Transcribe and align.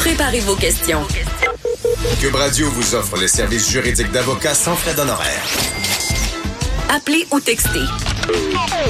Préparez 0.00 0.40
vos 0.40 0.56
questions. 0.56 1.02
Cube 2.18 2.34
Radio 2.34 2.70
vous 2.70 2.94
offre 2.94 3.18
les 3.18 3.28
services 3.28 3.70
juridiques 3.70 4.10
d'avocats 4.10 4.54
sans 4.54 4.74
frais 4.74 4.94
d'honoraires. 4.94 5.44
Appelez 6.88 7.26
ou 7.30 7.38
textez. 7.38 7.84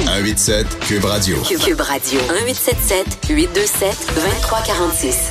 187 0.04 0.78
Cube 0.86 1.04
Radio. 1.04 1.36
Cube 1.42 1.80
Radio. 1.80 2.20
1877 2.20 3.26
827 3.28 4.12
2346. 4.14 5.30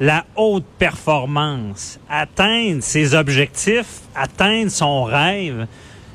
La 0.00 0.26
haute 0.36 0.66
performance, 0.78 1.98
atteindre 2.10 2.82
ses 2.82 3.14
objectifs, 3.14 4.02
atteindre 4.14 4.70
son 4.70 5.04
rêve, 5.04 5.66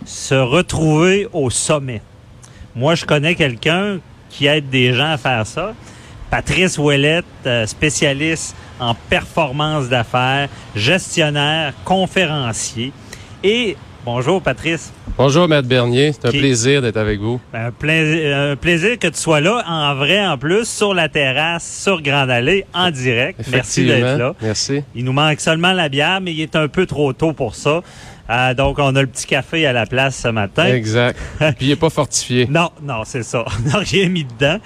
se 0.06 0.36
retrouver 0.36 1.28
au 1.34 1.50
sommet. 1.50 2.04
Moi, 2.76 2.94
je 2.94 3.06
connais 3.06 3.34
quelqu'un 3.34 4.00
qui 4.30 4.46
aide 4.46 4.70
des 4.70 4.94
gens 4.94 5.14
à 5.14 5.18
faire 5.18 5.48
ça. 5.48 5.74
Patrice 6.30 6.78
Ouellette, 6.78 7.26
euh, 7.46 7.66
spécialiste 7.66 8.56
en 8.80 8.94
performance 9.10 9.88
d'affaires, 9.88 10.50
gestionnaire, 10.76 11.74
conférencier. 11.86 12.92
Et 13.44 13.78
bonjour 14.06 14.42
Patrice. 14.42 14.92
Bonjour 15.18 15.48
Maître 15.48 15.68
Bernier, 15.68 16.12
c'est 16.12 16.28
un 16.28 16.32
Qui- 16.32 16.40
plaisir 16.40 16.82
d'être 16.82 16.98
avec 16.98 17.20
vous. 17.20 17.40
Un 17.54 17.72
plaisir, 17.72 18.38
un 18.38 18.56
plaisir 18.58 19.00
que 19.00 19.08
tu 19.08 19.18
sois 19.18 19.40
là, 19.40 19.64
en 19.68 19.96
vrai 19.96 20.26
en 20.28 20.38
plus, 20.38 20.66
sur 20.68 20.94
la 20.94 21.08
terrasse, 21.10 21.82
sur 21.84 22.02
Grande 22.02 22.30
Allée, 22.30 22.66
en 22.74 22.92
direct. 22.92 23.40
Merci 23.50 23.86
d'être 23.86 24.18
là. 24.18 24.36
Merci. 24.42 24.84
Il 24.96 25.06
nous 25.06 25.14
manque 25.14 25.40
seulement 25.40 25.72
la 25.74 25.88
bière, 25.90 26.20
mais 26.22 26.34
il 26.34 26.42
est 26.42 26.56
un 26.58 26.68
peu 26.68 26.86
trop 26.86 27.14
tôt 27.14 27.34
pour 27.34 27.56
ça. 27.56 27.82
Euh, 28.30 28.54
donc, 28.54 28.78
on 28.80 28.94
a 28.98 29.02
le 29.02 29.08
petit 29.08 29.26
café 29.26 29.66
à 29.66 29.72
la 29.72 29.86
place 29.86 30.18
ce 30.18 30.28
matin. 30.28 30.66
Exact. 30.66 31.18
Puis 31.40 31.56
il 31.62 31.70
n'est 31.70 31.76
pas 31.78 31.90
fortifié. 31.90 32.46
Non, 32.50 32.70
non, 32.84 33.04
c'est 33.06 33.24
ça. 33.24 33.46
On 33.66 33.70
n'a 33.70 33.78
rien 33.78 34.10
mis 34.10 34.26
dedans. 34.26 34.58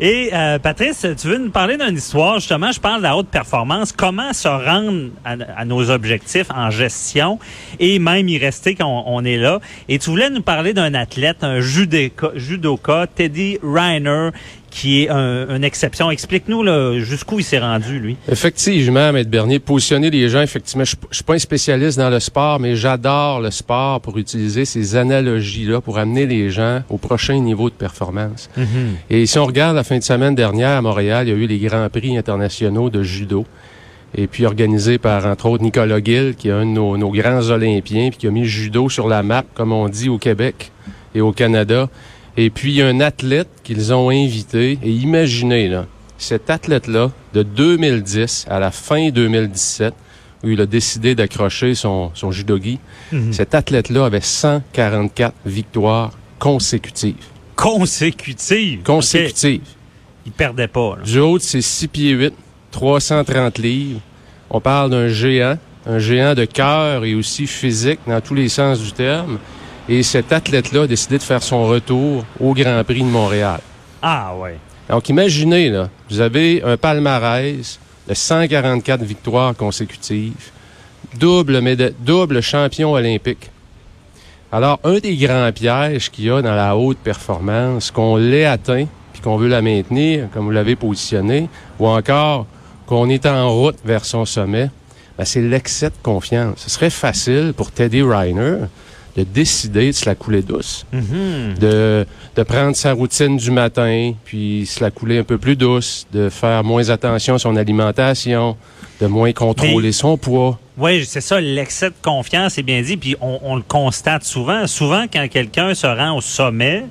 Et 0.00 0.30
euh, 0.32 0.60
Patrice, 0.60 1.04
tu 1.20 1.26
veux 1.26 1.38
nous 1.38 1.50
parler 1.50 1.76
d'une 1.76 1.96
histoire, 1.96 2.36
justement, 2.38 2.70
je 2.70 2.78
parle 2.78 2.98
de 2.98 3.02
la 3.02 3.16
haute 3.16 3.26
performance, 3.26 3.90
comment 3.90 4.32
se 4.32 4.46
rendre 4.46 5.10
à, 5.24 5.64
nos 5.64 5.90
objectifs 5.90 6.46
en 6.54 6.70
gestion 6.70 7.40
et 7.80 7.98
même 7.98 8.28
y 8.28 8.38
rester 8.38 8.76
quand 8.76 8.86
on, 8.86 9.16
on 9.16 9.24
est 9.24 9.38
là? 9.38 9.58
Et 9.88 9.98
tu 9.98 10.10
voulais 10.10 10.30
nous 10.30 10.42
parler 10.42 10.72
d'un 10.72 10.94
athlète, 10.94 11.42
un 11.42 11.58
judoka, 11.58 12.30
judoka 12.36 13.08
Teddy 13.12 13.58
Reiner, 13.60 14.30
qui 14.80 15.02
est 15.02 15.08
un- 15.08 15.48
une 15.56 15.64
exception. 15.64 16.08
Explique-nous 16.10 16.62
là, 16.62 16.98
jusqu'où 17.00 17.40
il 17.40 17.44
s'est 17.44 17.58
rendu, 17.58 17.98
lui. 17.98 18.16
Effectivement, 18.30 19.12
Maître 19.12 19.28
Bernier, 19.30 19.58
positionner 19.58 20.08
les 20.10 20.28
gens, 20.28 20.40
effectivement, 20.40 20.84
je 20.84 20.94
ne 20.94 21.14
suis 21.14 21.24
pas 21.24 21.34
un 21.34 21.38
spécialiste 21.38 21.98
dans 21.98 22.10
le 22.10 22.20
sport, 22.20 22.60
mais 22.60 22.76
j'adore 22.76 23.40
le 23.40 23.50
sport 23.50 24.00
pour 24.00 24.16
utiliser 24.18 24.64
ces 24.64 24.94
analogies-là, 24.94 25.80
pour 25.80 25.98
amener 25.98 26.26
les 26.26 26.50
gens 26.50 26.82
au 26.90 26.96
prochain 26.98 27.40
niveau 27.40 27.70
de 27.70 27.74
performance. 27.74 28.48
Et 29.10 29.26
si 29.26 29.38
on 29.38 29.46
regarde 29.46 29.74
la 29.74 29.82
fin 29.84 29.98
de 29.98 30.02
semaine 30.04 30.34
dernière 30.36 30.78
à 30.78 30.82
Montréal, 30.82 31.26
il 31.26 31.30
y 31.30 31.34
a 31.34 31.36
eu 31.36 31.46
les 31.46 31.58
Grands 31.58 31.88
Prix 31.88 32.16
internationaux 32.16 32.88
de 32.88 33.02
judo. 33.02 33.44
Et 34.16 34.26
puis 34.26 34.46
organisé 34.46 34.96
par, 34.98 35.26
entre 35.26 35.46
autres, 35.46 35.62
Nicolas 35.62 36.02
Gill, 36.02 36.34
qui 36.38 36.48
est 36.48 36.52
un 36.52 36.64
de 36.64 36.70
nos, 36.70 36.96
nos 36.96 37.10
grands 37.10 37.50
Olympiens, 37.50 38.08
puis 38.08 38.18
qui 38.18 38.26
a 38.26 38.30
mis 38.30 38.40
le 38.42 38.46
judo 38.46 38.88
sur 38.88 39.06
la 39.08 39.22
map, 39.22 39.44
comme 39.54 39.72
on 39.72 39.88
dit 39.88 40.08
au 40.08 40.16
Québec 40.18 40.70
et 41.14 41.20
au 41.20 41.32
Canada. 41.32 41.88
Et 42.40 42.50
puis, 42.50 42.70
il 42.70 42.76
y 42.76 42.82
a 42.82 42.86
un 42.86 43.00
athlète 43.00 43.48
qu'ils 43.64 43.92
ont 43.92 44.10
invité. 44.10 44.78
Et 44.84 44.92
imaginez, 44.92 45.66
là, 45.66 45.86
cet 46.18 46.50
athlète-là, 46.50 47.10
de 47.34 47.42
2010 47.42 48.46
à 48.48 48.60
la 48.60 48.70
fin 48.70 49.10
2017, 49.10 49.92
où 50.44 50.48
il 50.48 50.60
a 50.60 50.66
décidé 50.66 51.16
d'accrocher 51.16 51.74
son, 51.74 52.12
son 52.14 52.30
judogi, 52.30 52.78
cet 53.32 53.56
athlète-là 53.56 54.04
avait 54.04 54.20
144 54.20 55.34
victoires 55.46 56.12
consécutives. 56.38 57.16
Consécutive. 57.56 58.82
Consécutives. 58.84 59.60
OK. 59.60 59.76
Il 60.26 60.30
perdait 60.30 60.68
pas. 60.68 60.94
là. 60.96 61.02
Du 61.02 61.18
haut 61.18 61.38
de 61.38 61.42
ses 61.42 61.60
6 61.60 61.88
pieds 61.88 62.12
8, 62.12 62.34
330 62.70 63.58
livres. 63.58 64.00
On 64.48 64.60
parle 64.60 64.90
d'un 64.90 65.08
géant, 65.08 65.58
un 65.86 65.98
géant 65.98 66.36
de 66.36 66.44
cœur 66.44 67.04
et 67.04 67.16
aussi 67.16 67.48
physique 67.48 67.98
dans 68.06 68.20
tous 68.20 68.34
les 68.34 68.48
sens 68.48 68.80
du 68.80 68.92
terme. 68.92 69.38
Et 69.88 70.02
cet 70.02 70.32
athlète-là 70.32 70.82
a 70.82 70.86
décidé 70.86 71.18
de 71.18 71.22
faire 71.22 71.42
son 71.42 71.66
retour 71.66 72.24
au 72.40 72.52
Grand 72.52 72.84
Prix 72.84 73.00
de 73.00 73.04
Montréal. 73.04 73.60
Ah 74.02 74.34
ouais. 74.36 74.58
Donc 74.88 75.08
imaginez, 75.08 75.70
là, 75.70 75.88
vous 76.10 76.20
avez 76.20 76.62
un 76.62 76.76
palmarès 76.76 77.78
de 78.06 78.14
144 78.14 79.02
victoires 79.02 79.54
consécutives, 79.54 80.50
double, 81.18 81.60
double 82.00 82.42
champion 82.42 82.92
olympique. 82.92 83.50
Alors, 84.50 84.80
un 84.84 84.98
des 84.98 85.16
grands 85.16 85.52
pièges 85.52 86.10
qu'il 86.10 86.24
y 86.24 86.30
a 86.30 86.40
dans 86.40 86.54
la 86.54 86.74
haute 86.74 86.98
performance, 86.98 87.90
qu'on 87.90 88.16
l'ait 88.16 88.46
atteint, 88.46 88.86
puis 89.12 89.20
qu'on 89.20 89.36
veut 89.36 89.48
la 89.48 89.60
maintenir, 89.60 90.28
comme 90.32 90.46
vous 90.46 90.50
l'avez 90.50 90.74
positionné, 90.76 91.48
ou 91.78 91.86
encore 91.86 92.46
qu'on 92.86 93.10
est 93.10 93.26
en 93.26 93.50
route 93.50 93.76
vers 93.84 94.06
son 94.06 94.24
sommet, 94.24 94.70
ben, 95.18 95.24
c'est 95.24 95.42
l'excès 95.42 95.90
de 95.90 95.96
confiance. 96.02 96.60
Ce 96.60 96.70
serait 96.70 96.88
facile 96.88 97.52
pour 97.54 97.72
Teddy 97.72 98.00
Reiner 98.00 98.60
de 99.18 99.24
décider 99.24 99.88
de 99.88 99.92
se 99.92 100.06
la 100.06 100.14
couler 100.14 100.42
douce 100.42 100.86
Mhm. 100.92 101.54
de, 101.58 102.06
de 102.36 102.42
prendre 102.44 102.76
sa 102.76 102.92
routine 102.92 103.36
du 103.36 103.50
matin, 103.50 104.12
puis 104.24 104.64
se 104.64 104.82
la 104.82 104.92
couler 104.92 105.18
un 105.18 105.24
peu 105.24 105.38
plus 105.38 105.56
douce, 105.56 106.06
de 106.12 106.28
faire 106.28 106.62
moins 106.62 106.88
attention 106.90 107.34
à 107.34 107.38
son 107.40 107.56
alimentation, 107.56 108.56
de 109.00 109.06
moins 109.08 109.32
contrôler 109.32 109.88
Mais- 109.88 109.92
son 109.92 110.16
poids. 110.16 110.58
Oui, 110.76 111.04
c'est 111.04 111.20
ça, 111.20 111.40
l'excès 111.40 111.90
de 111.90 111.94
confiance, 112.00 112.54
c'est 112.54 112.62
bien 112.62 112.80
dit, 112.80 112.96
puis 112.96 113.16
on, 113.20 113.40
on 113.42 113.56
le 113.56 113.62
constate 113.62 114.22
souvent. 114.22 114.68
Souvent, 114.68 115.06
quand 115.12 115.26
quelqu'un 115.28 115.74
se 115.74 115.88
rend 115.88 116.16
au 116.16 116.20
sommet, 116.20 116.84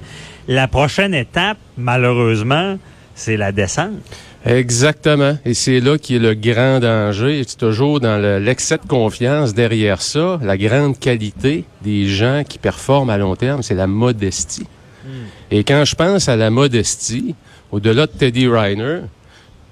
la 0.50 0.68
prochaine 0.68 1.14
étape, 1.14 1.58
malheureusement, 1.78 2.78
c'est 3.16 3.38
la 3.38 3.52
descente. 3.54 3.94
Exactement. 4.46 5.38
Et 5.46 5.54
c'est 5.54 5.80
là 5.80 5.98
qui 5.98 6.16
est 6.16 6.20
le 6.20 6.34
grand 6.34 6.80
danger. 6.80 7.44
C'est 7.46 7.58
toujours 7.58 8.00
dans 8.00 8.18
le- 8.22 8.40
l'excès 8.40 8.78
de 8.78 8.88
confiance 8.88 9.54
derrière 9.54 10.02
ça. 10.02 10.40
La 10.42 10.58
grande 10.58 10.98
qualité 11.00 11.66
des 11.82 12.08
gens 12.08 12.44
qui 12.48 12.58
performent 12.58 13.10
à 13.10 13.18
long 13.18 13.36
terme, 13.36 13.62
c'est 13.64 13.76
la 13.76 13.88
modestie. 13.88 14.66
Et 15.52 15.64
quand 15.64 15.84
je 15.86 15.96
pense 15.96 16.28
à 16.28 16.36
la 16.36 16.50
modestie, 16.50 17.34
au-delà 17.72 18.08
de 18.08 18.12
Teddy 18.12 18.48
Reiner, 18.48 19.00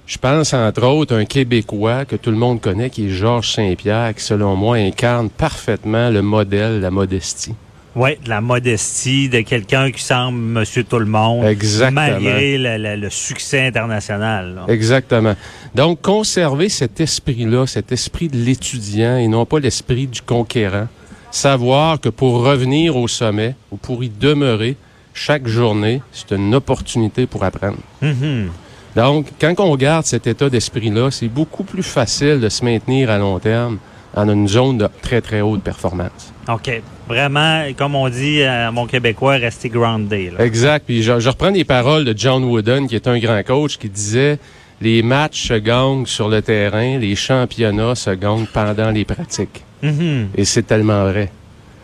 je 0.07 0.17
pense 0.17 0.53
entre 0.53 0.83
autres 0.85 1.15
à 1.15 1.17
un 1.17 1.25
Québécois 1.25 2.05
que 2.05 2.15
tout 2.15 2.31
le 2.31 2.37
monde 2.37 2.61
connaît, 2.61 2.89
qui 2.89 3.07
est 3.07 3.09
Georges 3.09 3.51
Saint-Pierre, 3.53 4.13
qui 4.15 4.23
selon 4.23 4.55
moi 4.55 4.77
incarne 4.77 5.29
parfaitement 5.29 6.09
le 6.09 6.21
modèle 6.21 6.77
de 6.77 6.81
la 6.81 6.91
modestie. 6.91 7.53
Oui, 7.95 8.17
de 8.23 8.27
la 8.29 8.41
modestie, 8.41 9.29
de 9.29 9.39
quelqu'un 9.41 9.89
qui 9.91 10.03
semble 10.03 10.37
monsieur 10.37 10.83
tout 10.83 10.99
le 10.99 11.05
monde, 11.05 11.45
Exactement. 11.45 12.01
malgré 12.01 12.57
le, 12.57 12.77
le- 12.77 12.95
le 12.97 13.09
succès 13.09 13.67
international. 13.67 14.55
là. 14.55 14.73
Exactement. 14.73 15.35
Donc, 15.73 16.01
conserver 16.01 16.67
cet 16.69 16.99
esprit-là, 16.99 17.65
cet 17.67 17.91
esprit 17.93 18.27
de 18.27 18.37
l'étudiant 18.37 19.17
et 19.17 19.27
non 19.27 19.45
pas 19.45 19.59
l'esprit 19.59 20.07
du 20.07 20.21
conquérant. 20.21 20.87
Savoir 21.31 21.99
que 21.99 22.09
pour 22.09 22.43
revenir 22.43 22.95
au 22.97 23.07
sommet 23.07 23.55
ou 23.71 23.77
pour 23.77 24.03
y 24.03 24.09
demeurer 24.09 24.75
chaque 25.13 25.47
journée, 25.47 26.01
c'est 26.11 26.31
une 26.35 26.53
opportunité 26.55 27.25
pour 27.27 27.43
apprendre. 27.43 27.77
Mhm. 28.01 28.49
Donc, 28.95 29.27
quand 29.39 29.53
on 29.59 29.75
garde 29.75 30.05
cet 30.05 30.27
état 30.27 30.49
d'esprit-là, 30.49 31.11
c'est 31.11 31.27
beaucoup 31.27 31.63
plus 31.63 31.83
facile 31.83 32.39
de 32.39 32.47
se 32.49 32.63
maintenir 32.63 33.09
à 33.09 33.17
long 33.17 33.39
terme 33.39 33.77
en 34.15 34.29
une 34.29 34.47
zone 34.47 34.77
de 34.77 34.87
très, 35.01 35.19
très 35.21 35.41
haute 35.41 35.61
performance. 35.61 36.31
OK. 36.47 36.81
Vraiment, 37.07 37.63
comme 37.77 37.95
on 37.95 38.09
dit 38.09 38.41
à 38.43 38.71
mon 38.71 38.87
Québécois, 38.87 39.33
rester 39.35 39.69
grounded. 39.69 40.33
là. 40.37 40.43
Exact. 40.45 40.85
Puis 40.85 41.03
je, 41.03 41.19
je 41.19 41.29
reprends 41.29 41.49
les 41.51 41.63
paroles 41.63 42.03
de 42.05 42.13
John 42.17 42.43
Wooden, 42.43 42.87
qui 42.87 42.95
est 42.95 43.07
un 43.07 43.19
grand 43.19 43.41
coach, 43.43 43.77
qui 43.77 43.89
disait 43.89 44.39
les 44.81 45.01
matchs 45.03 45.47
se 45.49 45.53
gagnent 45.53 46.05
sur 46.05 46.27
le 46.29 46.41
terrain, 46.41 46.97
les 46.97 47.15
championnats 47.15 47.95
se 47.95 48.09
gagnent 48.09 48.47
pendant 48.51 48.89
les 48.91 49.05
pratiques. 49.05 49.63
Mhm. 49.83 50.29
Et 50.35 50.45
c'est 50.45 50.63
tellement 50.63 51.03
vrai. 51.05 51.31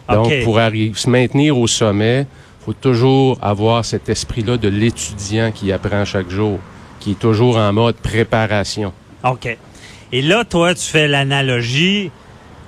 Donc, 0.09 0.31
pour 0.43 0.57
arri- 0.57 0.93
se 0.97 1.09
maintenir 1.09 1.57
au 1.57 1.67
sommet, 1.67 2.25
faut 2.65 2.73
toujours 2.73 3.37
avoir 3.41 3.85
cet 3.85 4.09
esprit-là 4.09 4.57
de 4.57 4.67
l'étudiant 4.67 5.51
qui 5.51 5.71
apprend 5.71 6.03
chaque 6.03 6.29
jour, 6.29 6.59
qui 6.99 7.11
est 7.11 7.19
toujours 7.19 7.57
en 7.57 7.71
mode 7.71 7.95
préparation. 7.95 8.91
OK. 9.23 9.57
Et 10.11 10.21
là, 10.21 10.43
toi, 10.43 10.73
tu 10.75 10.81
fais 10.83 11.07
l'analogie. 11.07 12.11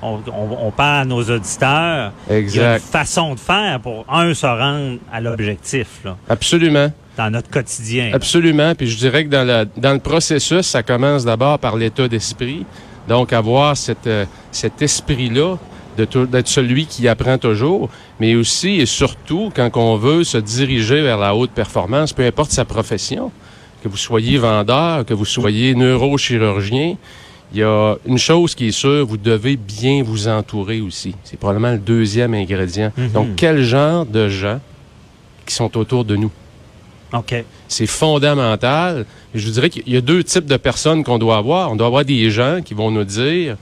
On, 0.04 0.20
on- 0.32 0.68
on 0.68 0.72
parle 0.72 1.02
à 1.02 1.06
nos 1.06 1.24
auditeurs. 1.24 2.12
Il 2.30 2.34
y 2.34 2.36
a 2.36 2.38
une 2.40 2.44
Exact. 2.44 2.84
façon 2.84 3.34
de 3.36 3.40
faire 3.40 3.80
pour, 3.80 4.06
un, 4.10 4.34
se 4.34 4.46
rendre 4.46 4.98
à 5.12 5.22
l'objectif 5.22 5.88
Absolument. 6.30 6.92
dans 7.18 7.30
notre 7.32 7.50
quotidien. 7.50 8.12
Absolument. 8.14 8.76
Puis 8.76 8.88
je 8.88 8.98
dirais 8.98 9.24
que 9.26 9.30
dans, 9.30 9.46
la, 9.48 9.66
dans 9.66 9.94
le 9.94 10.00
processus, 10.00 10.62
ça 10.68 10.84
commence 10.84 11.26
d'abord 11.26 11.58
par 11.60 11.76
l'état 11.78 12.08
d'esprit. 12.08 12.66
Donc, 13.08 13.34
avoir 13.34 13.76
cette, 13.76 14.08
euh, 14.08 14.26
cet 14.52 14.82
esprit-là 14.82 15.58
d'être 15.98 16.48
celui 16.48 16.88
qui 16.88 17.08
apprend 17.08 17.38
toujours, 17.38 17.88
mais 18.20 18.34
aussi 18.34 18.80
et 18.82 18.86
surtout 18.88 19.52
quand 19.56 19.70
on 19.78 19.96
veut 19.96 20.24
se 20.24 20.40
diriger 20.40 21.02
vers 21.04 21.18
la 21.20 21.36
haute 21.36 21.52
performance, 21.52 22.14
peu 22.14 22.26
importe 22.26 22.50
sa 22.50 22.66
profession, 22.66 23.32
que 23.84 23.90
vous 23.90 23.98
soyez 23.98 24.40
vendeur, 24.40 25.06
que 25.06 25.14
vous 25.14 25.26
soyez 25.26 25.76
neurochirurgien, 25.76 26.96
il 27.54 27.60
y 27.60 27.64
a 27.64 27.96
une 28.06 28.18
chose 28.18 28.56
qui 28.56 28.68
est 28.70 28.72
sûre, 28.72 29.06
vous 29.06 29.18
devez 29.18 29.56
bien 29.58 30.02
vous 30.04 30.28
entourer 30.28 30.82
aussi. 30.82 31.14
C'est 31.24 31.38
probablement 31.38 31.72
le 31.72 31.78
deuxième 31.78 32.34
ingrédient. 32.34 32.92
Mhm. 32.98 33.12
Donc, 33.12 33.28
quel 33.36 33.62
genre 33.64 34.06
de 34.06 34.28
gens 34.28 34.60
qui 35.46 35.54
sont 35.54 35.78
autour 35.78 36.04
de 36.04 36.16
nous? 36.16 36.32
OK. 37.14 37.46
c'est 37.68 37.86
fondamental. 37.86 39.06
Je 39.36 39.46
vous 39.46 39.54
dirais 39.54 39.70
qu'il 39.70 39.88
y 39.88 39.96
a 39.96 40.02
deux 40.02 40.24
types 40.24 40.48
de 40.48 40.58
personnes 40.58 41.04
qu'on 41.04 41.20
doit 41.20 41.38
avoir. 41.38 41.72
On 41.72 41.76
doit 41.76 41.86
avoir 41.86 42.04
des 42.04 42.32
gens 42.32 42.60
qui 42.66 42.74
vont 42.74 42.90
nous 42.90 43.04
dire, 43.04 43.56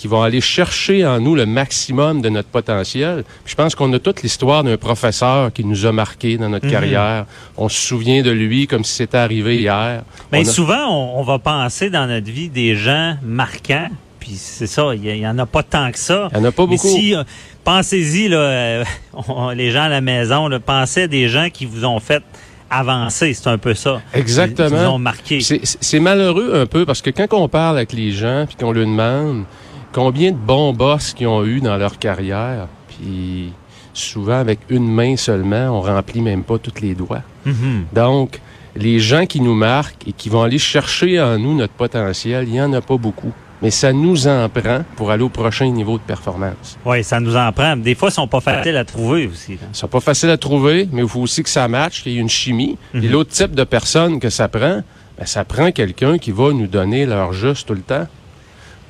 qui 0.00 0.08
vont 0.08 0.22
aller 0.22 0.40
chercher 0.40 1.04
en 1.04 1.20
nous 1.20 1.34
le 1.34 1.44
maximum 1.44 2.22
de 2.22 2.30
notre 2.30 2.48
potentiel. 2.48 3.22
Puis 3.44 3.52
je 3.52 3.54
pense 3.54 3.74
qu'on 3.74 3.92
a 3.92 3.98
toute 3.98 4.22
l'histoire 4.22 4.64
d'un 4.64 4.78
professeur 4.78 5.52
qui 5.52 5.62
nous 5.62 5.84
a 5.84 5.92
marqué 5.92 6.38
dans 6.38 6.48
notre 6.48 6.64
Mhm. 6.64 6.72
carrière. 6.72 7.26
On 7.58 7.68
se 7.68 7.78
souvient 7.78 8.22
de 8.22 8.30
lui 8.30 8.66
comme 8.66 8.82
si 8.82 8.94
c'était 8.94 9.18
arrivé 9.18 9.58
hier. 9.58 10.02
Mais 10.32 10.38
On 10.38 10.48
a- 10.48 10.52
souvent, 10.52 10.86
on, 10.88 11.20
on 11.20 11.22
va 11.22 11.38
penser 11.38 11.90
dans 11.90 12.06
notre 12.06 12.30
vie 12.30 12.48
des 12.48 12.76
gens 12.76 13.16
marquants. 13.22 13.88
Puis 14.18 14.36
c'est 14.36 14.66
ça, 14.66 14.94
il 14.94 15.04
y, 15.04 15.26
en 15.26 15.38
a 15.38 15.44
pas 15.44 15.62
tant 15.62 15.90
que 15.92 15.98
ça. 15.98 16.28
Il 16.32 16.38
y 16.38 16.40
en 16.40 16.44
a 16.44 16.50
pas 16.52 16.62
Mais 16.66 16.76
beaucoup. 16.76 16.88
si, 16.88 17.14
euh, 17.14 17.22
pensez-y, 17.62 18.28
là, 18.28 18.38
euh, 18.38 18.84
on- 19.28 19.50
les 19.50 19.70
gens 19.70 19.82
à 19.82 19.88
la 19.90 20.00
maison, 20.00 20.48
là, 20.48 20.60
pensez 20.60 21.02
à 21.02 21.06
des 21.08 21.28
gens 21.28 21.48
qui 21.52 21.66
vous 21.66 21.84
ont 21.84 22.00
fait 22.00 22.22
avancer. 22.70 23.34
C'est 23.34 23.48
un 23.48 23.58
peu 23.58 23.74
ça. 23.74 24.00
Exactement. 24.14 24.68
Qui 24.68 24.74
vous 24.76 24.90
ont 24.92 24.98
marqué. 24.98 25.40
C'est 25.40 26.00
malheureux 26.00 26.52
un 26.54 26.64
peu 26.66 26.86
parce 26.86 27.02
que 27.02 27.10
quand 27.10 27.26
on 27.32 27.48
parle 27.48 27.76
avec 27.76 27.92
les 27.92 28.12
gens 28.12 28.44
puis 28.46 28.56
qu'on 28.56 28.72
leur 28.72 28.86
demande 28.86 29.44
combien 29.92 30.30
de 30.32 30.36
bons 30.36 30.72
boss 30.72 31.12
qu'ils 31.14 31.26
ont 31.28 31.44
eu 31.44 31.60
dans 31.60 31.76
leur 31.76 31.98
carrière, 31.98 32.66
puis 32.88 33.52
souvent 33.92 34.38
avec 34.38 34.60
une 34.68 34.88
main 34.88 35.16
seulement, 35.16 35.68
on 35.76 35.80
remplit 35.80 36.20
même 36.20 36.42
pas 36.44 36.58
tous 36.58 36.80
les 36.80 36.94
doigts. 36.94 37.22
Mhm. 37.44 37.86
Donc, 37.92 38.40
les 38.76 39.00
gens 39.00 39.26
qui 39.26 39.40
nous 39.40 39.54
marquent 39.54 40.06
et 40.06 40.12
qui 40.12 40.28
vont 40.28 40.42
aller 40.42 40.58
chercher 40.58 41.20
en 41.20 41.38
nous 41.38 41.54
notre 41.56 41.72
potentiel, 41.72 42.46
il 42.48 42.54
y 42.54 42.62
en 42.62 42.72
a 42.72 42.80
pas 42.80 42.96
beaucoup. 42.96 43.32
Mais 43.62 43.70
ça 43.70 43.92
nous 43.92 44.26
en 44.26 44.48
prend 44.48 44.84
pour 44.96 45.10
aller 45.10 45.22
au 45.22 45.28
prochain 45.28 45.66
niveau 45.70 45.98
de 45.98 46.02
performance. 46.02 46.78
Oui, 46.86 47.04
ça 47.04 47.20
nous 47.20 47.36
en 47.36 47.52
prend. 47.52 47.76
Des 47.76 47.94
fois, 47.94 48.08
ils 48.08 48.12
sont 48.12 48.26
pas 48.28 48.40
faciles 48.40 48.76
à 48.76 48.84
trouver 48.86 49.26
aussi. 49.26 49.52
là. 49.52 49.66
C'est 49.72 49.90
pas 49.90 50.00
facile 50.00 50.30
à 50.30 50.38
trouver, 50.38 50.88
mais 50.92 51.02
il 51.02 51.08
faut 51.08 51.20
aussi 51.20 51.42
que 51.42 51.48
ça 51.50 51.68
matche, 51.68 52.02
qu'il 52.02 52.12
y 52.12 52.16
ait 52.16 52.20
une 52.20 52.30
chimie. 52.30 52.78
Et 52.94 53.00
Mhm. 53.00 53.10
l'autre 53.10 53.30
type 53.30 53.54
de 53.54 53.64
personne 53.64 54.18
que 54.18 54.30
ça 54.30 54.48
prend, 54.48 54.82
ben, 55.18 55.26
ça 55.26 55.44
prend 55.44 55.72
quelqu'un 55.72 56.16
qui 56.16 56.30
va 56.30 56.52
nous 56.54 56.68
donner 56.68 57.04
leur 57.04 57.34
juste 57.34 57.68
tout 57.68 57.74
le 57.74 57.82
temps. 57.82 58.06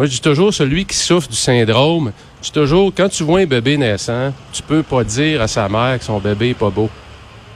Moi, 0.00 0.06
je 0.06 0.12
dis 0.12 0.20
toujours, 0.22 0.54
celui 0.54 0.86
qui 0.86 0.96
souffre 0.96 1.28
du 1.28 1.36
syndrome, 1.36 2.12
je 2.40 2.46
dis 2.46 2.52
toujours, 2.52 2.90
quand 2.96 3.10
tu 3.10 3.22
vois 3.22 3.40
un 3.40 3.44
bébé 3.44 3.76
naissant, 3.76 4.32
tu 4.50 4.62
peux 4.62 4.82
pas 4.82 5.04
dire 5.04 5.42
à 5.42 5.46
sa 5.46 5.68
mère 5.68 5.98
que 5.98 6.04
son 6.06 6.18
bébé 6.18 6.48
est 6.48 6.54
pas 6.54 6.70
beau. 6.70 6.88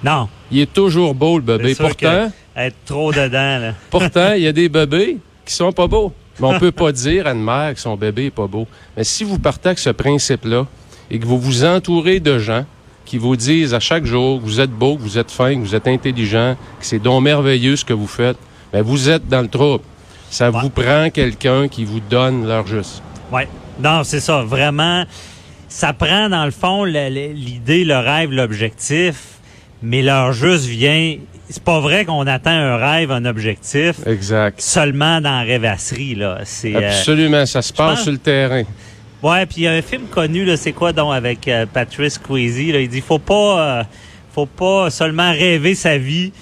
Non. 0.05 0.29
Il 0.51 0.61
est 0.61 0.71
toujours 0.71 1.15
beau, 1.15 1.39
le 1.39 1.43
bébé. 1.43 1.75
Pourtant, 1.75 2.31
Être 2.55 2.77
trop 2.85 3.11
dedans, 3.15 3.59
là. 3.61 3.73
pourtant, 3.91 4.35
il 4.35 4.43
y 4.43 4.47
a 4.47 4.53
des 4.53 4.69
bébés 4.69 5.17
qui 5.47 5.55
sont 5.55 5.73
pas 5.73 5.87
beaux. 5.87 6.13
Mais 6.39 6.47
on 6.47 6.59
peut 6.59 6.71
pas 6.71 6.93
dire 6.93 7.27
à 7.27 7.31
une 7.31 7.43
mère 7.43 7.73
que 7.73 7.81
son 7.81 7.97
bébé 7.97 8.27
est 8.27 8.31
pas 8.31 8.47
beau. 8.47 8.67
Mais 8.95 9.05
si 9.05 9.25
vous 9.25 9.39
partez 9.39 9.71
avec 9.71 9.79
ce 9.79 9.89
principe-là 9.89 10.67
et 11.11 11.19
que 11.19 11.25
vous 11.25 11.39
vous 11.39 11.65
entourez 11.65 12.21
de 12.21 12.39
gens 12.39 12.67
qui 13.07 13.17
vous 13.17 13.37
disent 13.37 13.73
à 13.73 13.81
chaque 13.81 14.05
jour 14.05 14.39
que 14.39 14.45
vous 14.45 14.61
êtes 14.61 14.71
beau, 14.71 14.97
que 14.97 15.03
vous 15.03 15.17
êtes 15.17 15.31
fin, 15.31 15.55
que 15.55 15.61
vous 15.61 15.75
êtes 15.75 15.89
intelligent, 15.89 16.57
que 16.79 16.85
c'est 16.85 16.99
donc 16.99 17.23
merveilleux 17.23 17.77
ce 17.77 17.87
que 17.87 17.95
vous 17.95 18.07
faites, 18.07 18.37
ben 18.71 18.83
vous 18.83 19.09
êtes 19.09 19.27
dans 19.29 19.41
le 19.41 19.49
trouble. 19.49 19.83
Ça 20.35 20.51
Ouais. 20.51 20.61
vous 20.63 20.71
prend 20.71 21.11
quelqu'un 21.11 21.69
qui 21.69 21.85
vous 21.85 22.01
donne 22.01 22.45
leur 22.49 22.67
juste. 22.67 23.03
Oui. 23.31 23.43
Non, 23.81 24.03
c'est 24.03 24.19
ça. 24.19 24.43
Vraiment, 24.43 25.05
ça 25.69 25.93
prend 25.93 26.29
dans 26.29 26.45
le 26.45 26.51
fond 26.51 26.83
l'idée, 26.85 27.85
le 27.85 27.97
rêve, 27.99 28.33
l'objectif, 28.33 29.15
mais 29.81 30.03
leur 30.03 30.33
juste 30.33 30.65
vient. 30.65 31.17
C'est 31.49 31.63
pas 31.63 31.79
vrai 31.79 32.05
qu'on 32.05 32.27
attend 32.27 32.51
un 32.51 32.77
rêve, 32.77 33.13
un 33.13 33.25
objectif 33.27 33.95
Exact. 34.07 34.61
seulement 34.61 35.21
dans 35.21 35.31
la 35.39 35.43
rêvasserie 35.43 36.17
là. 36.17 36.39
C'est 36.43 36.75
euh, 36.75 36.89
Absolument. 36.89 37.47
Ça 37.47 37.63
se 37.63 37.73
passe 37.73 37.97
pense- 37.97 38.03
sur 38.03 38.11
le 38.13 38.19
terrain. 38.19 38.65
ouais. 39.23 39.47
Puis 39.47 39.59
il 39.59 39.63
y 39.63 39.69
a 39.69 39.73
un 39.73 39.83
film 39.83 40.07
connu 40.11 40.45
là, 40.45 40.57
c'est 40.57 40.73
quoi 40.73 40.93
donc 40.93 41.15
avec 41.15 41.47
euh, 41.47 41.65
Patrice 41.73 42.19
là? 42.29 42.81
Il 42.81 42.89
dit 42.89 43.01
faut 43.03 43.21
pas, 43.21 43.61
euh, 43.61 43.85
faut 44.35 44.47
pas 44.47 44.91
seulement 44.91 45.31
rêver 45.31 45.77
sa 45.77 45.97
vie, 45.97 46.33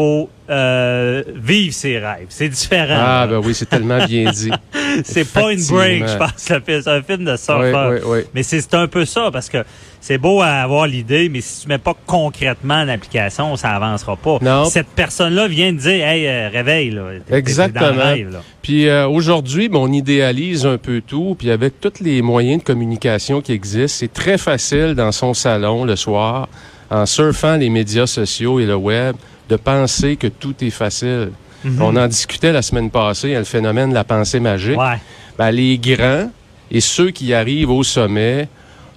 faut 0.00 0.30
euh, 0.48 1.22
vivre 1.34 1.74
ses 1.74 1.98
rêves. 1.98 2.26
C'est 2.30 2.48
différent. 2.48 2.96
Ah, 2.98 3.26
ben 3.28 3.38
oui, 3.44 3.54
c'est 3.54 3.68
tellement 3.68 4.02
bien 4.06 4.30
dit. 4.30 4.50
c'est 5.04 5.30
pas 5.30 5.52
une 5.52 5.62
break, 5.66 6.08
je 6.08 6.16
pense. 6.16 6.48
le 6.48 6.60
film. 6.60 6.80
C'est 6.82 6.90
un 6.90 7.02
film 7.02 7.24
de 7.24 7.36
surfeur. 7.36 7.90
oui, 7.92 7.98
oui. 8.06 8.18
Mais 8.34 8.42
c'est 8.42 8.72
un 8.74 8.86
peu 8.86 9.04
ça, 9.04 9.28
parce 9.30 9.50
que 9.50 9.58
c'est 10.00 10.16
beau 10.16 10.40
à 10.40 10.46
avoir 10.48 10.86
l'idée, 10.86 11.28
mais 11.28 11.42
si 11.42 11.62
tu 11.62 11.68
mets 11.68 11.76
pas 11.76 11.94
concrètement 12.06 12.76
en 12.80 12.88
application, 12.88 13.54
ça 13.56 13.72
avancera 13.72 14.16
pas. 14.16 14.38
Non. 14.40 14.64
Cette 14.64 14.88
personne-là 14.88 15.46
vient 15.48 15.72
de 15.74 15.78
dire, 15.78 16.06
hey, 16.06 16.26
euh, 16.26 16.48
réveille, 16.48 16.90
là. 16.92 17.02
T'es- 17.26 17.32
t'es 17.32 17.36
Exactement. 17.38 17.88
dans 17.90 17.94
le 17.94 18.00
rêve, 18.00 18.32
là. 18.32 18.42
Puis 18.62 18.88
euh, 18.88 19.06
aujourd'hui, 19.06 19.68
ben, 19.68 19.78
on 19.80 19.92
idéalise 19.92 20.64
un 20.64 20.78
peu 20.78 21.02
tout, 21.06 21.36
puis 21.38 21.50
avec 21.50 21.78
tous 21.78 22.00
les 22.00 22.22
moyens 22.22 22.60
de 22.60 22.64
communication 22.64 23.42
qui 23.42 23.52
existent, 23.52 23.98
c'est 24.00 24.12
très 24.12 24.38
facile 24.38 24.94
dans 24.94 25.12
son 25.12 25.34
salon 25.34 25.84
le 25.84 25.96
soir, 25.96 26.48
en 26.90 27.04
surfant 27.06 27.56
les 27.56 27.68
médias 27.68 28.06
sociaux 28.06 28.58
et 28.58 28.66
le 28.66 28.74
web, 28.74 29.14
de 29.50 29.56
penser 29.56 30.16
que 30.16 30.28
tout 30.28 30.54
est 30.62 30.70
facile. 30.70 31.32
Mhm. 31.64 31.82
On 31.82 31.96
en 31.96 32.06
discutait 32.06 32.52
la 32.52 32.62
semaine 32.62 32.90
passée, 32.90 33.34
le 33.34 33.44
phénomène 33.44 33.90
de 33.90 33.94
la 33.94 34.04
pensée 34.04 34.40
magique. 34.40 34.78
Ouais. 34.78 34.98
Ben, 35.36 35.50
les 35.50 35.76
grands 35.78 36.30
et 36.70 36.80
ceux 36.80 37.10
qui 37.10 37.34
arrivent 37.34 37.70
au 37.70 37.82
sommet 37.82 38.48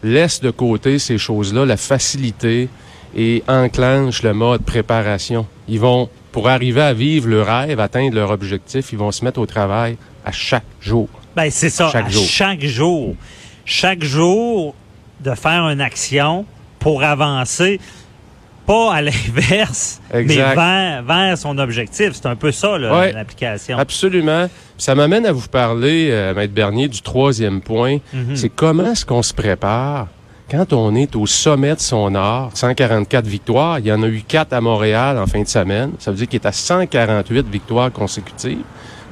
laissent 0.03 0.41
de 0.41 0.51
côté 0.51 0.99
ces 0.99 1.17
choses-là, 1.17 1.65
la 1.65 1.77
facilité, 1.77 2.69
et 3.15 3.43
enclenchent 3.47 4.23
le 4.23 4.33
mode 4.33 4.63
préparation. 4.63 5.45
Ils 5.67 5.79
vont, 5.79 6.09
pour 6.31 6.49
arriver 6.49 6.81
à 6.81 6.93
vivre 6.93 7.27
le 7.27 7.41
rêve, 7.41 7.79
atteindre 7.79 8.15
leur 8.15 8.31
objectif, 8.31 8.91
ils 8.91 8.97
vont 8.97 9.11
se 9.11 9.23
mettre 9.23 9.39
au 9.39 9.45
travail 9.45 9.97
à 10.25 10.31
chaque 10.31 10.63
jour. 10.81 11.07
Ben, 11.35 11.49
c'est 11.49 11.69
ça. 11.69 11.89
Chaque 11.91 12.07
à 12.07 12.09
jour. 12.09 12.25
chaque 12.25 12.65
jour. 12.65 13.15
Chaque 13.65 14.03
jour, 14.03 14.75
de 15.19 15.33
faire 15.35 15.67
une 15.69 15.81
action 15.81 16.45
pour 16.79 17.03
avancer, 17.03 17.79
pas 18.65 18.93
à 18.95 19.01
l'inverse, 19.01 20.01
mais 20.13 20.23
vers, 20.23 21.03
vers 21.03 21.37
son 21.37 21.57
objectif. 21.57 22.11
C'est 22.13 22.25
un 22.27 22.35
peu 22.35 22.51
ça, 22.51 22.77
là, 22.77 22.97
Ouais. 22.97 23.11
l'application. 23.11 23.77
Absolument. 23.77 24.49
Ça 24.77 24.95
m'amène 24.95 25.25
à 25.25 25.31
vous 25.31 25.47
parler, 25.47 26.09
euh, 26.11 26.33
Maître 26.33 26.53
Bernier, 26.53 26.87
du 26.87 27.01
troisième 27.01 27.61
point. 27.61 27.97
Mhm. 28.13 28.35
C'est 28.35 28.49
comment 28.49 28.91
est-ce 28.91 29.05
qu'on 29.05 29.21
se 29.23 29.33
prépare 29.33 30.07
quand 30.51 30.71
on 30.73 30.93
est 30.93 31.15
au 31.15 31.25
sommet 31.25 31.73
de 31.73 31.79
son 31.79 32.13
art, 32.13 32.51
144 32.53 33.25
victoires, 33.25 33.79
il 33.79 33.87
y 33.87 33.91
en 33.91 34.03
a 34.03 34.07
eu 34.07 34.21
4 34.27 34.53
à 34.53 34.61
Montréal 34.61 35.17
en 35.17 35.25
fin 35.25 35.41
de 35.41 35.47
semaine, 35.47 35.91
ça 35.99 36.11
veut 36.11 36.17
dire 36.17 36.27
qu'il 36.27 36.39
est 36.39 36.45
à 36.45 36.51
148 36.51 37.47
victoires 37.49 37.91
consécutives. 37.91 38.59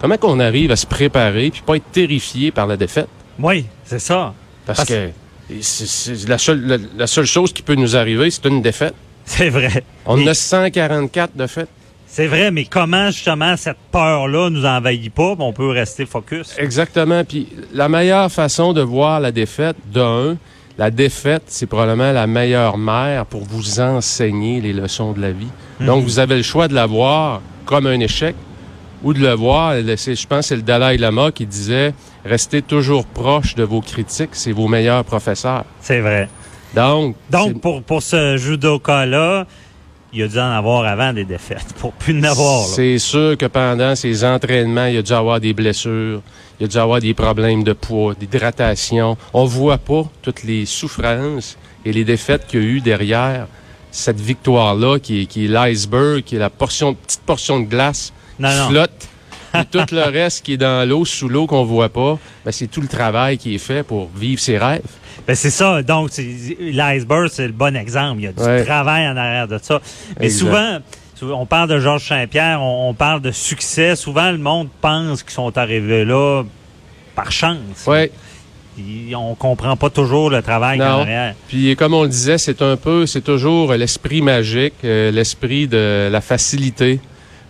Comment 0.01 0.17
qu'on 0.17 0.39
arrive 0.39 0.71
à 0.71 0.75
se 0.75 0.85
préparer 0.85 1.49
puis 1.49 1.61
pas 1.65 1.77
être 1.77 1.91
terrifié 1.91 2.51
par 2.51 2.67
la 2.67 2.77
défaite? 2.77 3.07
Oui, 3.39 3.65
c'est 3.85 3.99
ça. 3.99 4.33
Parce, 4.65 4.79
Parce- 4.79 4.89
que 4.89 5.09
c'est, 5.61 5.87
c'est 5.87 6.29
la, 6.29 6.37
seule, 6.37 6.61
la, 6.65 6.77
la 6.97 7.07
seule 7.07 7.25
chose 7.25 7.51
qui 7.53 7.61
peut 7.63 7.75
nous 7.75 7.95
arriver, 7.95 8.29
c'est 8.29 8.45
une 8.45 8.61
défaite. 8.61 8.93
C'est 9.31 9.49
vrai. 9.49 9.83
On 10.05 10.17
Et- 10.19 10.27
a 10.27 10.33
144 10.33 11.35
défaites. 11.35 11.69
C'est 12.05 12.27
vrai, 12.27 12.51
mais 12.51 12.65
comment 12.65 13.07
justement 13.11 13.55
cette 13.55 13.77
peur-là 13.89 14.49
nous 14.49 14.65
envahit 14.65 15.13
pas, 15.13 15.35
on 15.39 15.53
peut 15.53 15.69
rester 15.69 16.05
focus? 16.05 16.53
Exactement. 16.57 17.23
Puis 17.23 17.47
la 17.73 17.87
meilleure 17.87 18.29
façon 18.29 18.73
de 18.73 18.81
voir 18.81 19.21
la 19.21 19.31
défaite, 19.31 19.77
d'un, 19.93 20.35
la 20.77 20.91
défaite, 20.91 21.43
c'est 21.47 21.67
probablement 21.67 22.11
la 22.11 22.27
meilleure 22.27 22.77
mère 22.77 23.25
pour 23.25 23.45
vous 23.45 23.79
enseigner 23.79 24.59
les 24.59 24.73
leçons 24.73 25.13
de 25.13 25.21
la 25.21 25.31
vie. 25.31 25.47
Donc, 25.79 26.03
vous 26.03 26.19
avez 26.19 26.35
le 26.35 26.43
choix 26.43 26.67
de 26.67 26.73
la 26.75 26.85
voir 26.85 27.41
comme 27.65 27.87
un 27.87 27.99
échec 28.01 28.35
ou 29.03 29.13
de 29.13 29.19
le 29.19 29.31
voir, 29.33 29.73
je 29.77 30.27
pense 30.27 30.39
que 30.39 30.41
c'est 30.41 30.55
le 30.57 30.61
Dalai 30.61 30.97
Lama 30.97 31.31
qui 31.31 31.45
disait, 31.45 31.93
restez 32.25 32.61
toujours 32.61 33.05
proche 33.05 33.55
de 33.55 33.63
vos 33.63 33.79
critiques, 33.81 34.31
c'est 34.33 34.51
vos 34.51 34.67
meilleurs 34.67 35.05
professeurs. 35.05 35.63
C'est 35.81 36.01
vrai. 36.01 36.27
Donc, 36.75 37.15
Donc, 37.29 37.59
pour, 37.61 37.83
pour 37.83 38.01
ce 38.01 38.37
judoka-là, 38.37 39.45
il 40.13 40.23
a 40.23 40.27
dû 40.27 40.37
en 40.39 40.51
avoir 40.51 40.85
avant 40.85 41.13
des 41.13 41.23
défaites, 41.25 41.73
pour 41.79 41.93
plus 41.93 42.19
en 42.19 42.23
avoir. 42.23 42.65
C'est 42.65 42.97
sûr 42.99 43.37
que 43.37 43.45
pendant 43.45 43.95
ses 43.95 44.23
entraînements, 44.25 44.85
il 44.85 44.97
a 44.97 45.01
dû 45.01 45.13
avoir 45.13 45.39
des 45.39 45.53
blessures, 45.53 46.21
il 46.59 46.65
a 46.65 46.67
dû 46.67 46.77
avoir 46.77 46.99
des 46.99 47.13
problèmes 47.13 47.63
de 47.63 47.73
poids, 47.73 48.13
d'hydratation. 48.13 49.17
On 49.33 49.45
voit 49.45 49.77
pas 49.77 50.03
toutes 50.21 50.43
les 50.43 50.65
souffrances 50.65 51.57
et 51.85 51.91
les 51.93 52.03
défaites 52.03 52.47
qu'il 52.47 52.61
y 52.61 52.65
a 52.65 52.67
eu 52.67 52.81
derrière 52.81 53.47
cette 53.89 54.19
victoire-là, 54.19 54.99
qui 54.99 55.21
est, 55.21 55.25
qui 55.25 55.45
est 55.45 55.47
l'iceberg, 55.47 56.23
qui 56.23 56.35
est 56.35 56.39
la 56.39 56.49
portion, 56.49 56.93
petite 56.93 57.21
portion 57.21 57.59
de 57.59 57.65
glace 57.65 58.13
Non, 58.39 58.49
qui 58.49 58.57
non. 58.57 58.69
flotte. 58.69 59.07
Et 59.53 59.65
tout 59.65 59.83
le 59.93 60.03
reste 60.03 60.45
qui 60.45 60.53
est 60.53 60.57
dans 60.57 60.87
l'eau, 60.87 61.03
sous 61.03 61.27
l'eau, 61.27 61.45
qu'on 61.45 61.65
voit 61.65 61.89
pas, 61.89 62.17
ben, 62.45 62.51
c'est 62.53 62.67
tout 62.67 62.79
le 62.79 62.87
travail 62.87 63.37
qui 63.37 63.53
est 63.55 63.57
fait 63.57 63.83
pour 63.83 64.09
vivre 64.15 64.39
ses 64.39 64.57
rêves. 64.57 64.81
Ben, 65.31 65.35
c'est 65.35 65.49
ça. 65.49 65.81
Donc, 65.81 66.09
l'iceberg, 66.59 67.29
c'est 67.31 67.47
le 67.47 67.53
bon 67.53 67.73
exemple. 67.73 68.19
Il 68.19 68.23
y 68.25 68.27
a 68.27 68.33
du 68.33 68.43
Ouais. 68.43 68.65
travail 68.65 69.07
en 69.07 69.15
arrière 69.15 69.47
de 69.47 69.57
ça. 69.61 69.79
Mais 70.19 70.25
Exact. 70.25 70.39
souvent, 71.17 71.39
on 71.39 71.45
parle 71.45 71.69
de 71.69 71.79
Georges 71.79 72.05
Saint-Pierre, 72.09 72.61
on, 72.61 72.89
on 72.89 72.93
parle 72.93 73.21
de 73.21 73.31
succès. 73.31 73.95
Souvent, 73.95 74.29
le 74.29 74.39
monde 74.39 74.67
pense 74.81 75.23
qu'ils 75.23 75.31
sont 75.31 75.57
arrivés 75.57 76.03
là 76.03 76.43
par 77.15 77.31
chance. 77.31 77.85
Ouais. 77.87 78.11
Ils- 78.77 79.15
on 79.15 79.33
comprend 79.35 79.77
pas 79.77 79.89
toujours 79.89 80.29
le 80.29 80.41
travail 80.41 80.79
qu'il 80.79 80.85
y 80.85 80.89
a 80.89 80.97
en 80.97 81.01
arrière. 81.01 81.35
Puis 81.47 81.77
comme 81.77 81.93
on 81.93 82.03
le 82.03 82.09
disait, 82.09 82.37
c'est 82.37 82.61
un 82.61 82.75
peu, 82.75 83.05
c'est 83.05 83.21
toujours 83.21 83.71
l'esprit 83.73 84.21
magique, 84.21 84.73
euh, 84.83 85.11
l'esprit 85.11 85.65
de 85.65 86.09
la 86.11 86.19
facilité. 86.19 86.99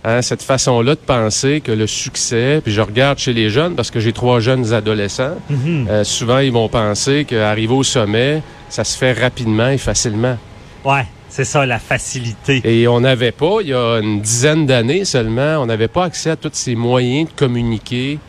Hein, 0.03 0.23
cette 0.23 0.41
façon-là 0.41 0.95
de 0.95 0.99
penser 0.99 1.61
que 1.61 1.71
le 1.71 1.85
succès, 1.85 2.59
puis 2.63 2.73
je 2.73 2.81
regarde 2.81 3.19
chez 3.19 3.33
les 3.33 3.51
jeunes 3.51 3.75
parce 3.75 3.91
que 3.91 3.99
j'ai 3.99 4.13
trois 4.13 4.39
jeunes 4.39 4.73
adolescents, 4.73 5.35
Mhm. 5.49 5.87
euh, 5.89 6.03
souvent 6.03 6.39
ils 6.39 6.51
vont 6.51 6.67
penser 6.69 7.23
qu'arriver 7.23 7.73
au 7.75 7.83
sommet, 7.83 8.41
ça 8.67 8.83
se 8.83 8.97
fait 8.97 9.13
rapidement 9.13 9.69
et 9.69 9.77
facilement. 9.77 10.37
Ouais. 10.83 11.05
C'est 11.29 11.45
ça, 11.45 11.65
la 11.65 11.79
facilité. 11.79 12.61
Et 12.65 12.89
on 12.89 12.99
n'avait 12.99 13.31
pas, 13.31 13.59
il 13.61 13.67
y 13.69 13.73
a 13.73 13.99
une 13.99 14.19
dizaine 14.19 14.65
d'années 14.65 15.05
seulement, 15.05 15.59
on 15.61 15.65
n'avait 15.65 15.87
pas 15.87 16.03
accès 16.05 16.31
à 16.31 16.35
tous 16.35 16.49
ces 16.53 16.75
moyens 16.75 17.29
de 17.29 17.33
communiquer 17.35 18.19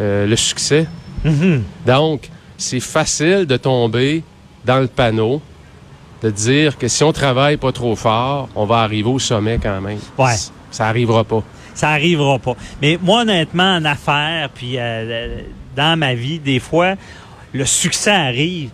euh, 0.00 0.26
le 0.26 0.34
succès. 0.34 0.86
Mhm. 1.24 1.62
Donc, 1.86 2.28
c'est 2.56 2.80
facile 2.80 3.44
de 3.46 3.56
tomber 3.56 4.24
dans 4.64 4.80
le 4.80 4.88
panneau, 4.88 5.40
de 6.22 6.30
dire 6.30 6.78
que 6.78 6.88
si 6.88 7.04
on 7.04 7.12
travaille 7.12 7.58
pas 7.58 7.70
trop 7.70 7.94
fort, 7.94 8.48
on 8.56 8.64
va 8.64 8.78
arriver 8.78 9.08
au 9.10 9.20
sommet 9.20 9.60
quand 9.62 9.80
même. 9.80 9.98
Ouais. 10.18 10.34
Ça 10.70 10.86
arrivera 10.86 11.24
pas. 11.24 11.42
Ça 11.74 11.90
arrivera 11.90 12.38
pas. 12.38 12.54
Mais 12.82 12.98
moi, 13.00 13.22
honnêtement, 13.22 13.76
en 13.76 13.84
affaires, 13.84 14.48
puis 14.54 14.74
euh, 14.78 15.38
dans 15.76 15.98
ma 15.98 16.14
vie, 16.14 16.38
des 16.38 16.58
fois, 16.60 16.94
le 17.52 17.64
succès 17.64 18.10
arrive, 18.10 18.70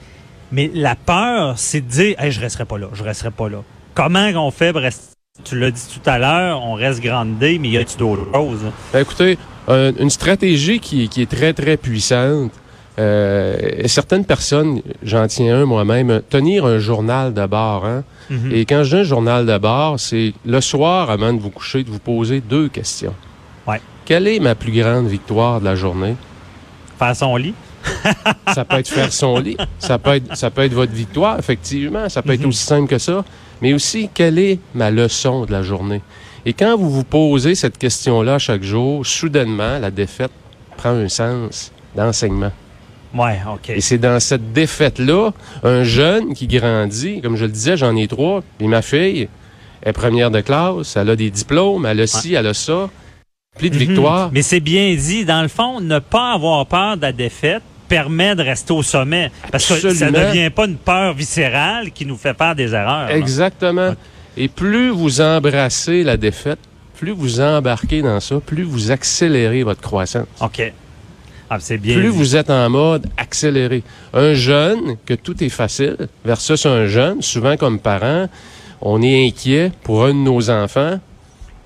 mais 0.52 0.70
la 0.74 0.94
peur, 0.94 1.54
c'est 1.58 1.80
de 1.80 1.88
dire, 1.88 2.14
hey, 2.20 2.30
je 2.32 2.40
resterai 2.40 2.64
pas 2.64 2.78
là, 2.78 2.86
je 2.94 3.02
resterai 3.02 3.30
pas 3.30 3.48
là. 3.48 3.58
Comment 3.94 4.28
on 4.36 4.50
fait 4.50 4.72
pour 4.72 4.80
rester- 4.82 5.14
Tu 5.44 5.58
l'as 5.58 5.70
dit 5.70 5.82
tout 5.92 6.08
à 6.08 6.18
l'heure, 6.18 6.62
on 6.62 6.74
reste 6.74 7.00
grandé, 7.00 7.58
mais 7.58 7.68
y 7.68 7.76
a-tu 7.78 7.96
d'autres 7.96 8.26
choses? 8.32 8.60
Ben, 8.92 9.00
écoutez, 9.00 9.36
un- 9.68 9.92
une 9.96 10.10
stratégie 10.10 10.78
qui, 10.80 11.08
qui 11.08 11.22
est 11.22 11.30
très, 11.30 11.52
très 11.52 11.76
puissante. 11.76 12.52
Euh, 12.98 13.56
et 13.78 13.88
certaines 13.88 14.24
personnes, 14.24 14.80
j'en 15.02 15.26
tiens 15.26 15.62
un 15.62 15.64
moi-même, 15.64 16.22
tenir 16.30 16.64
un 16.64 16.78
journal 16.78 17.34
de 17.34 17.44
bord. 17.46 17.84
Hein? 17.86 18.04
Mhm. 18.30 18.52
Et 18.52 18.64
quand 18.66 18.84
je 18.84 18.94
dis 18.96 19.00
un 19.00 19.04
journal 19.04 19.46
de 19.46 19.58
bord, 19.58 19.98
c'est 19.98 20.32
le 20.46 20.60
soir, 20.60 21.10
avant 21.10 21.32
de 21.32 21.40
vous 21.40 21.50
coucher, 21.50 21.82
de 21.82 21.90
vous 21.90 21.98
poser 21.98 22.40
deux 22.40 22.68
questions. 22.68 23.14
Ouais. 23.66 23.80
Quelle 24.04 24.28
est 24.28 24.38
ma 24.38 24.54
plus 24.54 24.70
grande 24.72 25.06
victoire 25.08 25.58
de 25.60 25.64
la 25.64 25.74
journée? 25.74 26.14
Faire 26.98 27.16
son 27.16 27.34
lit? 27.36 27.54
Ça 28.54 28.64
peut 28.64 28.76
être 28.76 28.88
faire 28.88 29.12
son 29.12 29.38
lit, 29.40 29.56
ça 29.78 29.98
peut 29.98 30.14
être, 30.14 30.36
ça 30.36 30.50
peut 30.50 30.62
être 30.62 30.72
votre 30.72 30.92
victoire, 30.92 31.38
effectivement, 31.38 32.08
ça 32.08 32.22
peut 32.22 32.32
être 32.32 32.40
Mhm. 32.42 32.48
aussi 32.48 32.64
simple 32.64 32.88
que 32.88 32.98
ça, 32.98 33.24
mais 33.60 33.74
aussi 33.74 34.08
quelle 34.14 34.38
est 34.38 34.58
ma 34.74 34.90
leçon 34.90 35.44
de 35.44 35.52
la 35.52 35.62
journée? 35.62 36.00
Et 36.46 36.52
quand 36.54 36.76
vous 36.78 36.90
vous 36.90 37.04
posez 37.04 37.54
cette 37.54 37.76
question-là 37.76 38.38
chaque 38.38 38.62
jour, 38.62 39.04
soudainement, 39.04 39.78
la 39.78 39.90
défaite 39.90 40.30
prend 40.78 40.90
un 40.90 41.08
sens 41.08 41.72
d'enseignement. 41.94 42.52
Ouais, 43.14 43.38
OK. 43.52 43.70
Et 43.70 43.80
c'est 43.80 43.98
dans 43.98 44.18
cette 44.20 44.52
défaite-là, 44.52 45.30
un 45.62 45.84
jeune 45.84 46.34
qui 46.34 46.46
grandit, 46.46 47.20
comme 47.20 47.36
je 47.36 47.44
le 47.44 47.50
disais, 47.52 47.76
j'en 47.76 47.94
ai 47.96 48.08
trois, 48.08 48.42
et 48.60 48.66
ma 48.66 48.82
fille 48.82 49.28
est 49.84 49.92
première 49.92 50.30
de 50.30 50.40
classe, 50.40 50.96
elle 50.96 51.10
a 51.10 51.16
des 51.16 51.30
diplômes, 51.30 51.86
elle 51.86 52.00
a 52.00 52.06
ci, 52.06 52.34
elle 52.34 52.46
a 52.46 52.54
ça, 52.54 52.88
plis 53.58 53.70
de 53.70 53.74
Mhm. 53.76 53.80
victoire. 53.80 54.30
Mais 54.32 54.42
c'est 54.42 54.60
bien 54.60 54.94
dit. 54.94 55.24
Dans 55.24 55.42
le 55.42 55.48
fond, 55.48 55.80
ne 55.80 55.98
pas 55.98 56.32
avoir 56.32 56.66
peur 56.66 56.96
de 56.96 57.02
la 57.02 57.12
défaite 57.12 57.62
permet 57.88 58.34
de 58.34 58.42
rester 58.42 58.72
au 58.72 58.82
sommet. 58.82 59.30
Parce 59.52 59.68
que 59.80 59.92
ça 59.94 60.10
ne 60.10 60.16
devient 60.18 60.50
pas 60.50 60.64
une 60.64 60.76
peur 60.76 61.12
viscérale 61.14 61.92
qui 61.92 62.06
nous 62.06 62.16
fait 62.16 62.36
faire 62.36 62.54
des 62.56 62.72
erreurs. 62.74 63.08
là. 63.08 63.16
Exactement. 63.16 63.94
Et 64.36 64.48
plus 64.48 64.88
vous 64.90 65.20
embrassez 65.20 66.02
la 66.02 66.16
défaite, 66.16 66.58
plus 66.98 67.12
vous 67.12 67.40
embarquez 67.40 68.02
dans 68.02 68.18
ça, 68.20 68.40
plus 68.44 68.64
vous 68.64 68.90
accélérez 68.90 69.62
votre 69.62 69.82
croissance. 69.82 70.26
OK. 70.40 70.72
Ah, 71.56 71.58
c'est 71.60 71.78
bien 71.78 71.94
plus 71.94 72.10
dit. 72.10 72.16
vous 72.16 72.34
êtes 72.36 72.50
en 72.50 72.68
mode 72.68 73.06
accéléré. 73.16 73.82
Un 74.12 74.34
jeune, 74.34 74.96
que 75.06 75.14
tout 75.14 75.42
est 75.44 75.48
facile, 75.48 75.96
versus 76.24 76.66
un 76.66 76.86
jeune, 76.86 77.22
souvent 77.22 77.56
comme 77.56 77.78
parent, 77.78 78.26
on 78.80 79.00
est 79.02 79.28
inquiet 79.28 79.70
pour 79.84 80.04
un 80.04 80.08
de 80.08 80.18
nos 80.18 80.50
enfants 80.50 80.98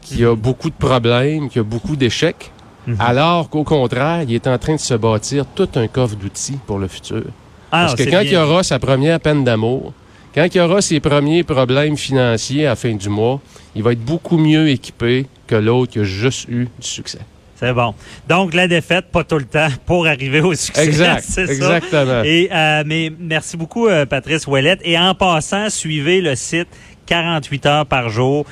qui 0.02 0.25
a 0.25 0.35
beaucoup 0.35 0.68
de 0.68 0.75
problèmes, 0.75 1.49
qui 1.49 1.59
a 1.59 1.62
beaucoup 1.62 1.97
d'échecs, 1.97 2.50
Mhm. 2.87 2.97
alors 3.00 3.49
qu'au 3.50 3.64
contraire, 3.64 4.23
il 4.28 4.35
est 4.35 4.47
en 4.47 4.59
train 4.59 4.75
de 4.76 4.80
se 4.80 4.95
bâtir 4.95 5.45
tout 5.54 5.68
un 5.75 5.87
coffre 5.88 6.16
d'outils 6.16 6.59
pour 6.66 6.78
le 6.78 6.88
futur. 6.88 7.23
Ah, 7.71 7.87
Parce 7.87 7.95
que 7.97 8.02
quand 8.04 8.23
bien 8.23 8.23
il 8.23 8.37
aura 8.37 8.62
sa 8.62 8.78
première 8.78 9.21
peine 9.21 9.42
d'amour, 9.45 9.92
quand 10.35 10.47
il 10.54 10.61
aura 10.61 10.80
ses 10.80 11.00
premiers 11.00 11.45
problèmes 11.45 11.97
financiers 11.97 12.66
à 12.66 12.71
la 12.71 12.76
fin 12.76 12.95
du 12.95 13.09
mois, 13.09 13.40
il 13.75 13.83
va 13.83 13.92
être 13.92 14.04
beaucoup 14.04 14.38
mieux 14.38 14.68
équipé 14.68 15.26
que 15.47 15.54
l'autre 15.57 15.92
qui 15.92 15.99
a 15.99 16.04
juste 16.04 16.49
eu 16.49 16.64
du 16.80 16.87
succès. 16.87 17.21
C'est 17.58 17.72
bon. 17.72 17.94
Donc, 18.28 18.54
la 18.54 18.68
défaite, 18.68 19.06
pas 19.10 19.24
tout 19.24 19.38
le 19.38 19.44
temps 19.44 19.68
pour 19.86 20.06
arriver 20.06 20.40
au 20.40 20.54
succès. 20.54 20.84
Exact, 20.84 21.24
c'est 21.28 21.46
ça. 21.46 21.52
exactement. 21.52 22.22
Et, 22.24 22.48
euh, 22.52 22.82
mais 22.86 23.12
merci 23.18 23.56
beaucoup, 23.56 23.88
euh, 23.88 24.06
Patrice 24.06 24.46
Ouellette. 24.46 24.80
Et 24.84 24.98
en 24.98 25.14
passant, 25.14 25.68
suivez 25.68 26.20
le 26.20 26.36
site 26.36 26.68
48 27.06 27.66
heures 27.66 27.86
par 27.86 28.10
jour. 28.10 28.44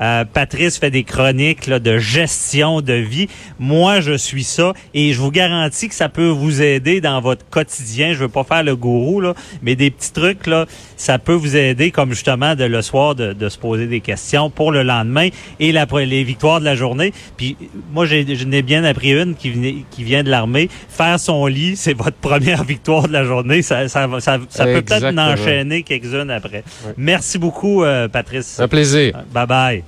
Euh, 0.00 0.24
Patrice 0.24 0.78
fait 0.78 0.90
des 0.90 1.04
chroniques 1.04 1.66
là, 1.66 1.78
de 1.78 1.98
gestion 1.98 2.80
de 2.80 2.94
vie. 2.94 3.28
Moi, 3.58 4.00
je 4.00 4.16
suis 4.16 4.44
ça 4.44 4.72
et 4.92 5.12
je 5.12 5.20
vous 5.20 5.30
garantis 5.30 5.88
que 5.88 5.94
ça 5.94 6.08
peut 6.08 6.28
vous 6.28 6.62
aider 6.62 7.00
dans 7.00 7.20
votre 7.20 7.48
quotidien. 7.48 8.12
Je 8.12 8.18
veux 8.18 8.28
pas 8.28 8.44
faire 8.44 8.62
le 8.64 8.74
gourou, 8.76 9.20
là, 9.20 9.34
mais 9.62 9.76
des 9.76 9.90
petits 9.90 10.12
trucs, 10.12 10.46
là, 10.46 10.66
ça 10.96 11.18
peut 11.18 11.32
vous 11.32 11.56
aider, 11.56 11.90
comme 11.90 12.10
justement 12.10 12.54
de 12.54 12.64
le 12.64 12.82
soir, 12.82 13.14
de, 13.14 13.32
de 13.32 13.48
se 13.48 13.58
poser 13.58 13.86
des 13.86 14.00
questions 14.00 14.50
pour 14.50 14.72
le 14.72 14.82
lendemain 14.82 15.28
et 15.60 15.70
la, 15.72 15.86
les 16.04 16.24
victoires 16.24 16.60
de 16.60 16.64
la 16.64 16.74
journée. 16.74 17.12
Puis 17.36 17.56
moi, 17.92 18.04
je 18.06 18.44
n'ai 18.44 18.62
bien 18.62 18.82
appris 18.84 19.12
une 19.12 19.34
qui, 19.36 19.50
venait- 19.50 19.76
qui 19.90 20.02
vient 20.04 20.22
de 20.24 20.30
l'armée. 20.30 20.68
Faire 20.88 21.20
son 21.20 21.46
lit, 21.46 21.76
c'est 21.76 21.94
votre 21.94 22.16
première 22.16 22.64
victoire 22.64 23.06
de 23.06 23.12
la 23.12 23.24
journée. 23.24 23.62
Ça, 23.62 23.88
ça, 23.88 24.06
va- 24.06 24.20
ça, 24.20 24.38
ça 24.48 24.64
peut 24.64 24.82
peut-être 24.82 25.02
enchaîner 25.32 25.82
quelques-unes 25.82 26.30
après. 26.30 26.64
Merci 26.96 27.38
beaucoup, 27.38 27.84
euh, 27.84 28.08
Patrice. 28.08 28.58
Un 28.60 28.68
plaisir. 28.68 29.12
Bye 29.32 29.46
bye. 29.46 29.83